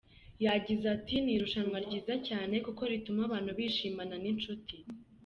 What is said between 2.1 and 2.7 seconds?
cyane